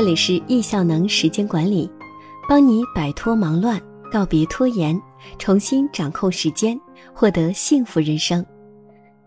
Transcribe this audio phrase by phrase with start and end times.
[0.00, 1.86] 这里是易效能时间管理，
[2.48, 3.78] 帮你摆脱忙乱，
[4.10, 4.98] 告别拖延，
[5.38, 6.80] 重新掌控时间，
[7.12, 8.42] 获得幸福人生。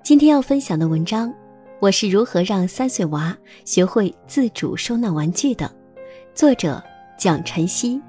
[0.03, 1.31] 今天要分享的文章，
[1.79, 5.71] 我是如何让三岁娃学会自主收纳玩具的，
[6.33, 6.81] 作者
[7.19, 8.01] 蒋晨曦。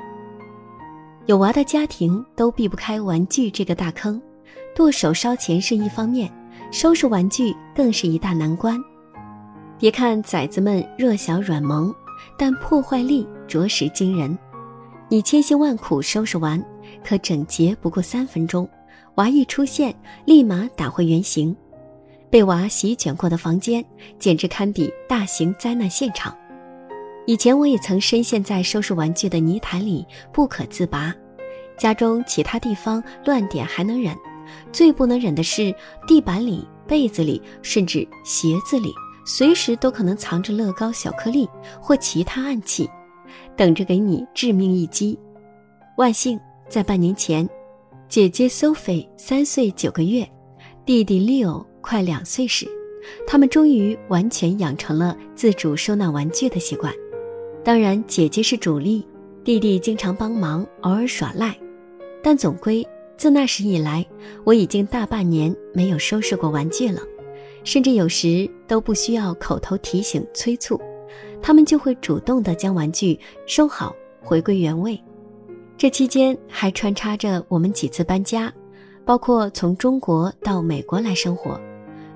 [1.27, 4.19] 有娃的家庭都避不开玩具这个大坑，
[4.75, 6.33] 剁手烧钱是一方面，
[6.73, 8.81] 收拾玩具更是一大难关。
[9.79, 11.95] 别看崽子们弱小软萌。
[12.37, 14.37] 但破坏力着实惊人，
[15.09, 16.63] 你千辛万苦收拾完，
[17.05, 18.69] 可整洁不过三分钟，
[19.17, 21.55] 娃一出现，立马打回原形。
[22.31, 23.85] 被娃席卷过的房间，
[24.19, 26.37] 简直堪比大型灾难现场。
[27.27, 31.15] 以前我也曾深陷在收拾玩具的泥潭里不可自拔，
[31.79, 34.15] 家中其他地方乱点还能忍，
[34.73, 35.75] 最不能忍的是
[36.07, 38.93] 地板里、被子里，甚至鞋子里。
[39.25, 41.49] 随时都可能藏着乐高小颗粒
[41.81, 42.89] 或其他暗器，
[43.57, 45.19] 等着给你致命一击。
[45.97, 47.49] 万幸，在半年前，
[48.09, 50.29] 姐姐 Sophie 三岁九个月，
[50.85, 52.67] 弟弟 Leo 快两岁时，
[53.27, 56.93] 他们终于完全养成了自主收纳玩具的习惯。
[57.65, 59.07] 当然，姐姐是主力，
[59.43, 61.57] 弟弟经常帮忙，偶尔耍赖。
[62.23, 64.05] 但总归，自那时以来，
[64.45, 67.01] 我已经大半年没有收拾过玩具了。
[67.65, 70.81] 甚至有时都不需要口头提醒催促，
[71.43, 75.03] 他们就会主动地将玩具收好，回归原位。
[75.77, 78.53] 这期间还穿插着我们几次搬家，
[79.05, 81.61] 包括从中国到美国来生活。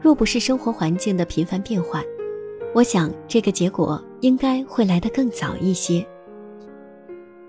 [0.00, 2.04] 若不是生活环境的频繁变换，
[2.72, 6.06] 我想这个结果应该会来得更早一些。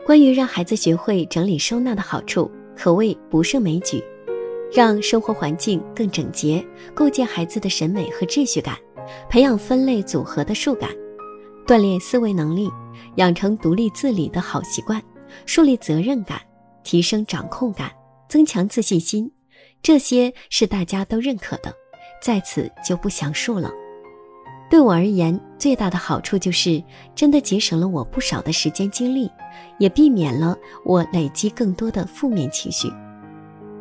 [0.03, 4.03] 关于让孩子学会整理收纳的好处，可谓不胜枚举。
[4.71, 8.77] 让生活环境更整洁，构建孩子的审美和秩序感，
[9.29, 10.89] 培养分类组合的数感，
[11.65, 12.69] 锻炼思维能力，
[13.15, 15.01] 养成独立自理的好习惯，
[15.45, 16.39] 树立责任感，
[16.83, 17.91] 提升掌控感，
[18.27, 19.31] 增强自信心，
[19.81, 21.73] 这些是大家都认可的，
[22.21, 23.71] 在此就不详述了。
[24.69, 26.83] 对我而言，最大的好处就是
[27.15, 29.27] 真的节省了我不少的时间精力，
[29.79, 32.87] 也避免了我累积更多的负面情绪。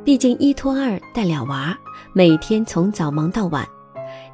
[0.04, 1.76] 毕竟一拖二带俩娃，
[2.14, 3.66] 每天从早忙到晚，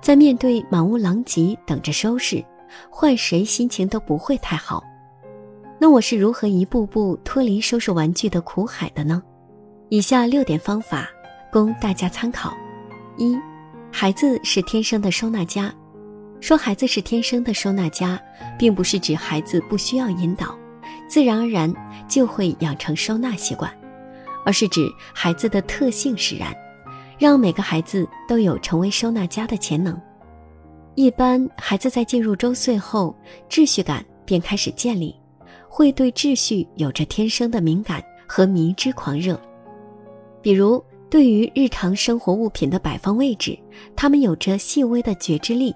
[0.00, 2.44] 在面对满屋狼藉等着收拾，
[2.88, 4.82] 换谁心情都不会太好。
[5.80, 9.22] 那我是如何一步步脱离收拾玩具的苦海的呢？
[9.88, 11.08] 以下六点方法
[11.52, 12.54] 供大家参考：
[13.16, 13.36] 一，
[13.91, 15.75] 孩子是天生的收纳家。
[16.41, 18.20] 说孩子是天生的收纳家，
[18.58, 20.56] 并不是指孩子不需要引导，
[21.08, 21.72] 自然而然
[22.06, 23.70] 就会养成收纳习惯。
[24.44, 26.55] 而是指孩子的特性使然，
[27.19, 30.00] 让每个孩子都有成为收纳家的潜能。
[30.94, 33.15] 一般孩子在进入周岁后，
[33.49, 35.15] 秩序感便开始建立，
[35.69, 39.41] 会对秩序有着天生的敏感和迷之狂热。
[40.41, 40.81] 比如，
[41.11, 43.59] 对于日常生活物品的摆放位置，
[43.97, 45.75] 他们有着细微的觉知力。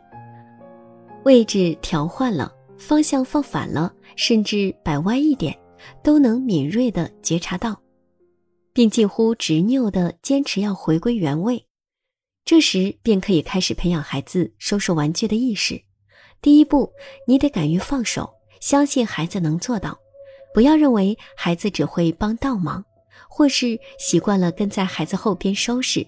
[1.25, 5.57] 位置调换了，方向放反了，甚至摆歪一点，
[6.03, 7.77] 都能敏锐地觉察到。
[8.79, 11.67] 并近乎执拗地坚持要回归原位，
[12.45, 15.83] 这时便可以开始培养孩子收拾玩具的意识。
[16.41, 16.89] 第一步，
[17.27, 19.99] 你得敢于放手，相信孩子能做到。
[20.55, 22.85] 不要认为孩子只会帮倒忙，
[23.29, 26.07] 或是习惯了跟在孩子后边收拾，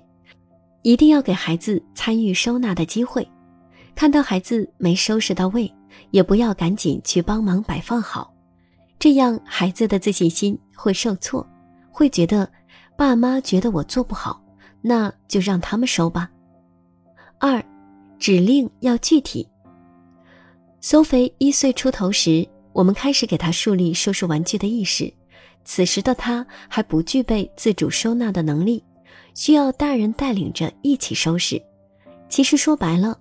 [0.83, 3.29] 一定要给孩子参与收纳的机会。
[3.97, 5.69] 看到孩子没收拾到位，
[6.13, 8.33] 也不要赶紧去帮忙摆放好，
[8.97, 11.45] 这样孩子的自信心会受挫，
[11.91, 12.49] 会觉得。
[13.01, 14.45] 爸妈觉得我做不好，
[14.83, 16.31] 那就让他们收吧。
[17.39, 17.65] 二，
[18.19, 19.49] 指令要具体。
[20.83, 25.11] 苏菲一岁出头时，我们开始给他树立收拾玩具的意识。
[25.65, 28.85] 此时的他还不具备自主收纳的能力，
[29.33, 31.59] 需要大人带领着一起收拾。
[32.29, 33.19] 其实说白了，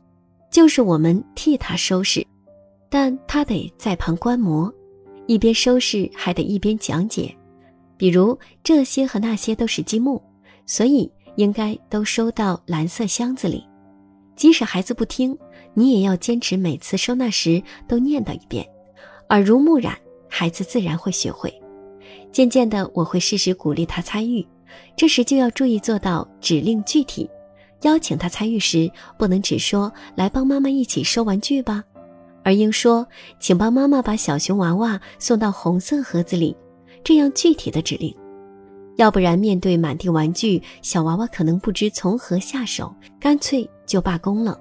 [0.51, 2.21] 就是我们替他收拾，
[2.89, 4.69] 但他得在旁观摩，
[5.25, 7.33] 一边收拾还得一边讲解。
[7.99, 10.23] 比如这些和那些都是积木，
[10.65, 13.67] 所以应该都收到蓝色箱子里。
[14.37, 15.37] 即使孩子不听，
[15.73, 18.65] 你也要坚持每次收纳时都念叨一遍，
[19.31, 19.97] 耳濡目染，
[20.29, 21.53] 孩子自然会学会。
[22.31, 24.47] 渐渐的，我会适时鼓励他参与，
[24.95, 27.29] 这时就要注意做到指令具体。
[27.81, 31.83] 邀请他参与时，不能只说“来帮妈妈一起收玩具吧”，
[32.45, 33.05] 而应说
[33.41, 36.55] “请帮妈妈把小熊娃娃送到红色盒子里”。
[37.03, 38.15] 这样具体的指令，
[38.97, 44.59] 要不然面对满地玩具，小娃娃可能不知从何下手，干脆就罢工了。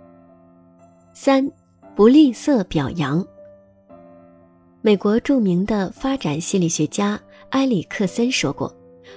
[1.12, 1.50] 三，
[1.94, 3.26] 不吝啬表扬。
[4.80, 7.20] 美国著名的发展心理学家
[7.50, 8.74] 埃里克森说过：“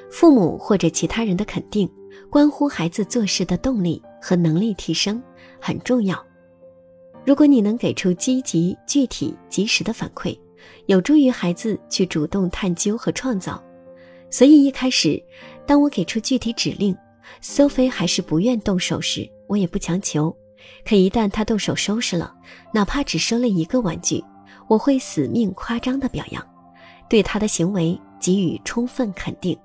[0.10, 1.88] 父母或者其他人的肯定，
[2.30, 5.22] 关乎孩子做事的动力和能力提升，
[5.60, 6.22] 很重要。
[7.24, 10.36] 如果你能给出积极、具体、及时的反馈，
[10.86, 13.64] 有助于孩子去主动探究和创造。
[14.30, 15.22] 所以一开始，
[15.66, 16.96] 当我给出具体指令，
[17.42, 20.36] 苏菲还是不愿动手时，我也不强求。
[20.86, 22.34] 可一旦她动手收拾了，
[22.74, 24.24] 哪怕只收了一个玩具。”
[24.68, 26.42] 我会死命夸张的表扬，
[27.10, 29.58] 对他的行为给予充分肯定。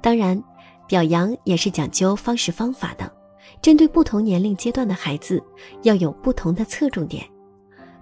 [0.00, 0.42] 当然，
[0.88, 3.12] 表扬也是讲究方式方法的，
[3.60, 5.42] 针对不同年龄阶段的孩子，
[5.82, 7.26] 要有不同的侧重点。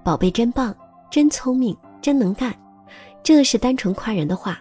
[0.04, 0.72] 宝贝真棒，
[1.10, 2.54] 真聪明，真能干，
[3.22, 4.60] 这是单纯夸人的话。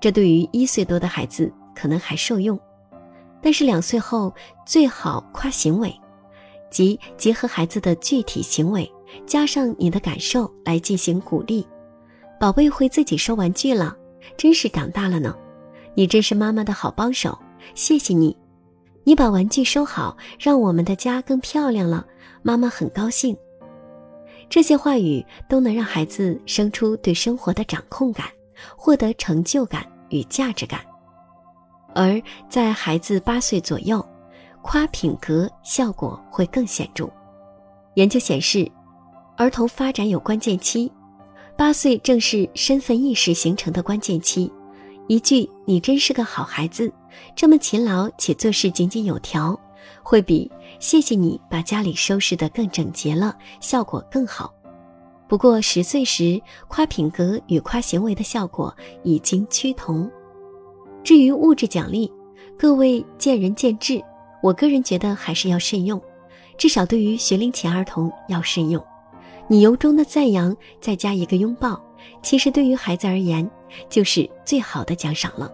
[0.00, 2.58] 这对于一岁多的孩子可能还受用，
[3.42, 4.32] 但是两岁后
[4.64, 5.92] 最好夸行为，
[6.70, 8.88] 即结合孩子的具体行为。
[9.26, 11.66] 加上你的感受来进行鼓励，
[12.38, 13.96] 宝贝会自己收玩具了，
[14.36, 15.34] 真是长大了呢。
[15.94, 17.36] 你真是妈妈的好帮手，
[17.74, 18.36] 谢谢你。
[19.02, 22.06] 你把玩具收好，让我们的家更漂亮了，
[22.42, 23.34] 妈妈很高兴。
[24.48, 28.26] 这些话语都能让孩子生出对生活的掌控感，
[28.76, 30.80] 获得成就感与价值感。
[31.94, 34.06] 而在孩子八岁左右，
[34.62, 37.08] 夸品格效果会更显著。
[37.94, 38.70] 研究显示。
[39.40, 40.90] 儿童发展有关键期，
[41.56, 44.52] 八岁正是身份意识形成的关键期。
[45.06, 46.92] 一句“你真是个好孩子，
[47.36, 49.56] 这么勤劳且做事井井有条”，
[50.08, 50.50] 会比
[50.80, 54.50] “谢谢你把家里收拾得更整洁了”效果更好。
[55.28, 60.10] 不过十岁时夸品格与夸行为的效果已经趋同。
[61.04, 62.10] 至于物质奖励，
[62.58, 64.02] 各位见仁见智。
[64.42, 66.00] 我个人觉得还是要慎用，
[66.56, 68.82] 至少对于学龄前儿童要慎用。
[69.46, 71.78] 你由衷的赞扬，再加一个拥抱，
[72.22, 73.46] 其实对于孩子而言，
[73.90, 75.52] 就是最好的奖赏了。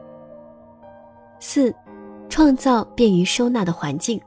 [1.40, 1.74] 四，
[2.28, 4.20] 创造便于收纳的环境。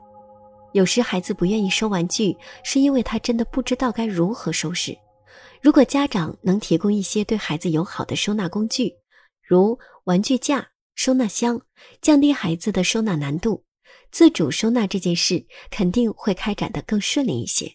[0.72, 4.96] 有时孩子不愿意收玩具，是因为他真的不知道该如何收拾。
[5.60, 8.94] 如果家长能提供一些对孩子友好的收纳工具，
[9.42, 11.60] 如玩具架、收纳箱，
[12.00, 13.64] 降低孩子的收纳难度，
[14.10, 17.74] 自主收纳这件事肯定会开展的更顺利一些。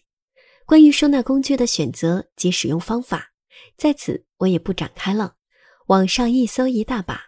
[0.64, 3.32] 关于收纳工具的选择及使用方法，
[3.76, 5.34] 在此我也不展开了。
[5.88, 7.20] 网上一搜一大把，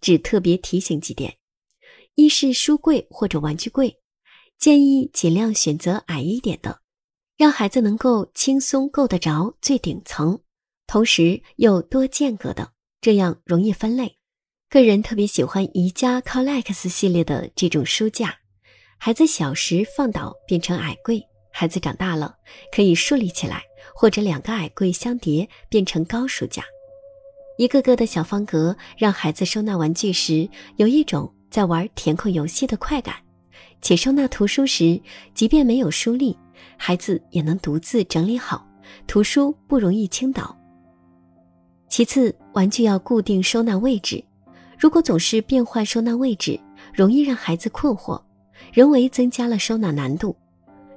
[0.00, 1.38] 只特别提醒几点：
[2.14, 3.98] 一是书柜或者玩具柜，
[4.64, 6.80] 建议尽量选择矮一点的，
[7.36, 10.40] 让孩子能够轻松够得着最顶层，
[10.86, 12.72] 同时又多间隔的，
[13.02, 14.16] 这样容易分类。
[14.70, 18.38] 个人特别喜欢宜家 Collex 系列的这种书架，
[18.96, 21.22] 孩子小时放倒变成矮柜。
[21.52, 22.34] 孩子长大了，
[22.74, 23.62] 可以竖立起来，
[23.94, 26.64] 或者两个矮柜相叠变成高书架，
[27.58, 33.23] 一个个的小方格，让孩子收纳玩具时有一种在玩填空游戏的快感。
[33.80, 35.00] 且收纳图书时，
[35.34, 36.36] 即便没有书立，
[36.76, 38.66] 孩子也能独自整理好，
[39.06, 40.56] 图书不容易倾倒。
[41.88, 44.22] 其次，玩具要固定收纳位置，
[44.78, 46.58] 如果总是变换收纳位置，
[46.92, 48.20] 容易让孩子困惑，
[48.72, 50.34] 人为增加了收纳难度。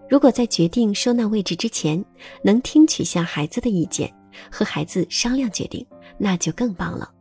[0.10, 2.04] 如果在决定收纳位置之前，
[2.42, 4.12] 能听取下孩子的意见，
[4.50, 5.86] 和孩子商量决定，
[6.18, 7.12] 那就更棒了。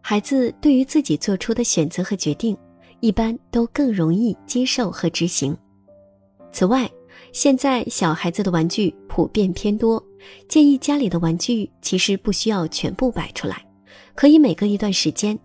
[0.00, 2.56] 孩子对于自己做出的选择和决定，
[3.00, 5.56] 一般都更容易接受和执行。
[6.50, 6.90] 此外，
[7.32, 10.02] 现在小孩子的玩具普遍偏多，
[10.48, 13.64] 建议家里的玩具其实不需要全部摆出来，
[14.14, 15.38] 可以每隔一段时间，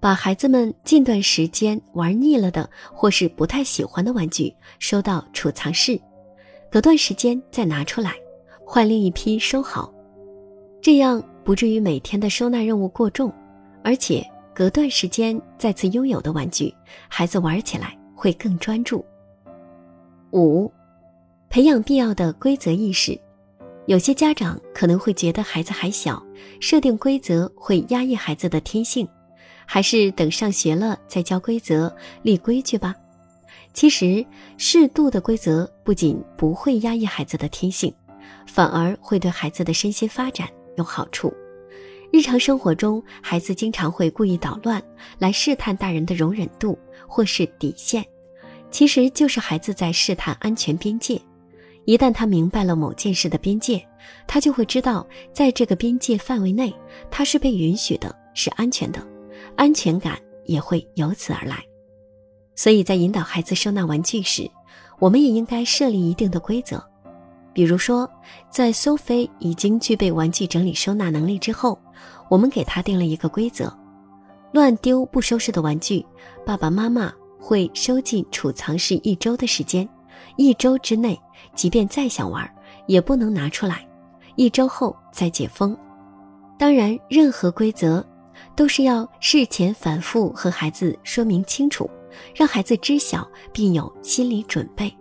[0.00, 5.98] 把孩子们近段时间玩腻了的或是不太喜欢的玩具收到储藏室。
[6.70, 8.14] 隔段时间再拿出来，
[8.64, 9.92] 换另一批收好，
[10.82, 13.32] 这样不至于每天的收纳任务过重，
[13.82, 14.26] 而且
[14.58, 16.74] 隔段时间再次拥有的玩具，
[17.06, 19.06] 孩子玩起来会更专注。
[20.32, 20.68] 五，
[21.48, 23.16] 培养必要的规则意识。
[23.86, 26.20] 有些家长可能会觉得孩子还小，
[26.58, 29.08] 设定规则会压抑孩子的天性，
[29.64, 32.92] 还是等上学了再教规则、立规矩吧。
[33.72, 37.94] 其实，适度的规则不仅不会压抑孩子的天性，
[38.44, 41.32] 反而会对孩子的身心发展有好处。
[42.10, 44.82] 日常生活中，孩子经常会故意捣乱，
[45.18, 48.04] 来试探大人的容忍度或是底线，
[48.70, 51.20] 其实就是孩子在试探安全边界。
[51.84, 53.86] 一旦他明白了某件事的边界，
[54.26, 56.74] 他就会知道，在这个边界范围内，
[57.10, 59.06] 他是被允许的，是安全的，
[59.56, 61.62] 安全感也会由此而来。
[62.54, 64.50] 所以在引导孩子收纳玩具时，
[64.98, 66.82] 我们也应该设立一定的规则。
[67.58, 68.08] 比如说，
[68.48, 71.76] 在苏菲已经具备玩具整理收纳能力之后，
[72.28, 73.76] 我们给他定了一个规则：
[74.52, 76.06] 乱丢不收拾的玩具，
[76.46, 79.88] 爸爸妈妈会收进储藏室一周的时间。
[80.36, 81.20] 一周之内，
[81.52, 82.48] 即便再想玩，
[82.86, 83.84] 也不能拿出来。
[84.36, 85.76] 一周后再解封。
[86.56, 88.06] 当然，任何规则
[88.54, 91.90] 都是要事前反复和孩子说明清楚，
[92.36, 94.96] 让孩子知晓并有心理准备。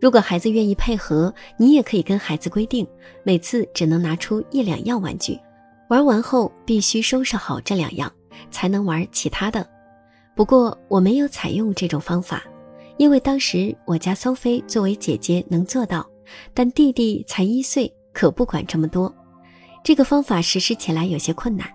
[0.00, 2.86] 如果孩子愿意配合，你也可以跟孩子规定，
[3.22, 5.38] 每次只能拿出一两样玩具，
[5.90, 8.10] 玩完后必须收拾好这两样，
[8.50, 9.68] 才能玩其他的。
[10.34, 12.42] 不过我没有采用这种方法，
[12.96, 16.08] 因为当时我家苏菲作为姐姐能做到，
[16.54, 19.14] 但弟弟才一岁，可不管这么多。
[19.84, 21.68] 这个方法实施起来有些困难，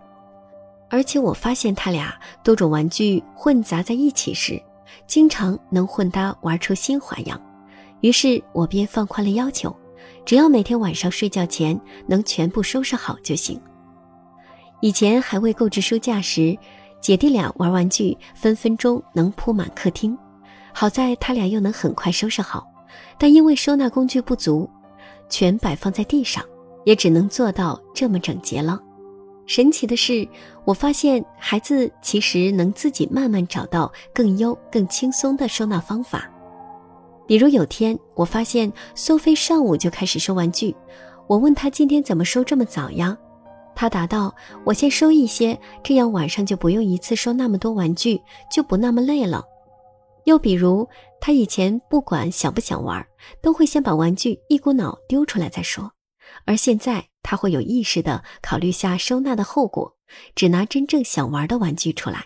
[0.89, 4.59] 而且我发现他俩多种玩具混杂在一起时，
[5.05, 7.39] 经常能混搭玩出新花样。
[8.05, 9.75] 于是我便放宽了要求，
[10.23, 13.59] 只要每天晚上睡觉前能全部收拾好就行。
[14.79, 16.55] 以前还未购置书架时，
[17.01, 20.15] 姐弟俩玩玩具分分钟能铺满客厅，
[20.71, 22.63] 好在他俩又能很快收拾好。
[23.17, 24.69] 但因为收纳工具不足，
[25.27, 26.45] 全摆放在地上，
[26.83, 28.79] 也只能做到这么整洁了。
[29.47, 30.27] 神奇的是，
[30.63, 36.29] 我发现孩子其实能自己慢慢找到更优、更轻松的收纳方法。
[37.27, 40.75] 比如有天，我发现苏菲上午就开始收玩具，
[41.27, 43.17] 我问她今天怎么收这么早呀？
[43.75, 49.43] 她答道：“我先收一些，这样晚上就不用一次收那么多玩具，就不那么累了。”
[50.25, 50.87] 又比如，
[51.19, 53.05] 她以前不管想不想玩，
[53.41, 55.91] 都会先把玩具一股脑丢出来再说，
[56.45, 59.95] 而现在她会有意识的考虑下收纳的后果，
[60.35, 62.25] 只拿真正想玩的玩具出来。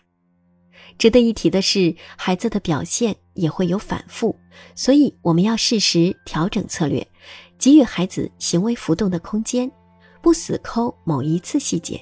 [0.98, 4.36] 值得一提的是，孩子的表现也会有反复，
[4.76, 7.06] 所以我们要适时调整策略，
[7.58, 9.72] 给予孩子行为浮动的空间，
[10.22, 12.00] 不死抠某一次细节，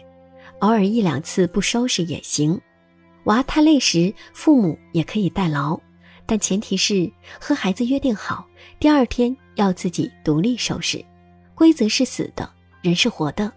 [0.60, 2.60] 偶尔一两次不收拾也行。
[3.26, 5.80] 娃太累时，父母也可以代劳，
[6.26, 8.48] 但前提是和孩子约定好，
[8.80, 11.04] 第二天要自己独立收拾。
[11.54, 12.50] 规则是死的，
[12.82, 13.52] 人是活的。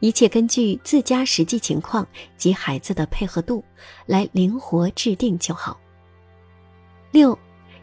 [0.00, 3.62] 一切根据自家实际情况及孩子的配合度
[4.06, 5.78] 来灵活制定就好。
[7.16, 7.38] 六，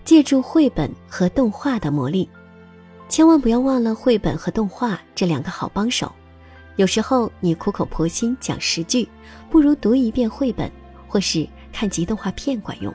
[0.05, 2.29] 借助绘本和动画的魔力，
[3.09, 6.11] 千万不要忘了绘本和动画这两个好帮手。
[6.75, 9.09] 有时候你苦口婆心讲十句，
[9.49, 10.71] 不如读一遍绘本
[11.07, 12.93] 或是看集动画片管用。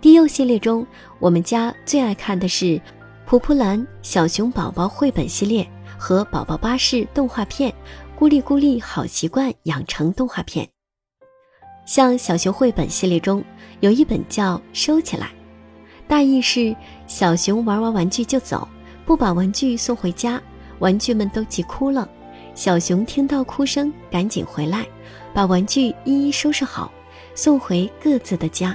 [0.00, 0.86] 低幼系列中，
[1.18, 2.64] 我们家最爱看的是
[3.26, 5.68] 《蒲蒲兰小熊宝宝》绘本系列
[5.98, 7.74] 和《宝宝巴士》动画片。
[8.16, 10.68] 咕哩咕哩好习惯养成动画片，
[11.84, 13.44] 像小熊绘本系列中
[13.80, 15.26] 有一本叫《收起来》，
[16.08, 16.74] 大意是
[17.06, 18.66] 小熊玩完玩具就走，
[19.04, 20.40] 不把玩具送回家，
[20.78, 22.08] 玩具们都急哭了。
[22.54, 24.86] 小熊听到哭声，赶紧回来，
[25.34, 26.90] 把玩具一一收拾好，
[27.34, 28.74] 送回各自的家。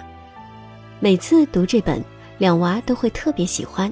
[0.99, 2.03] 每次读这本，
[2.37, 3.91] 两娃都会特别喜欢，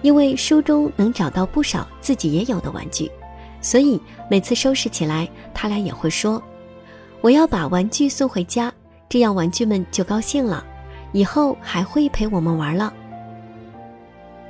[0.00, 3.10] 因为书中能找到不少自己也有的玩具。
[3.60, 6.40] 所以每次收拾起来，他俩也会说
[7.20, 8.72] ：“我要把玩具送回家，
[9.08, 10.64] 这样玩具们就高兴了，
[11.12, 12.92] 以后还会陪我们玩了。”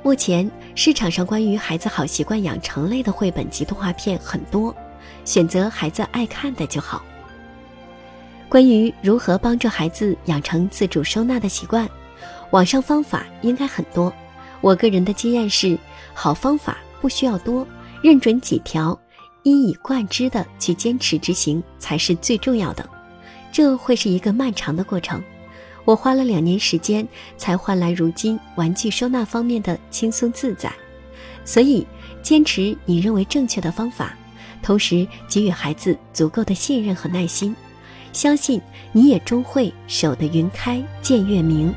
[0.01, 4.73] 目前市场上关于孩子好习惯养成类的绘本及动画片很多，
[5.25, 7.01] 选择孩子爱看的就好。
[8.47, 11.87] 关于如何帮助孩子养成自主收纳的习惯，
[12.51, 14.11] 网上方法应该很多。
[14.61, 15.77] 我个人的经验是，
[16.13, 17.67] 好方法不需要多。
[18.01, 18.97] 认准几条，
[19.43, 22.89] 一以贯之的去坚持执行才是最重要的。
[23.51, 25.21] 这会是一个漫长的过程，
[25.89, 30.71] 我花了两年时间才换来如今玩具收纳方面的轻松自在。
[31.43, 31.83] 所以，
[32.21, 34.15] 坚持你认为正确的方法，
[34.61, 37.55] 同时给予孩子足够的信任和耐心，
[38.13, 41.73] 相信你也终会守得云开见月明。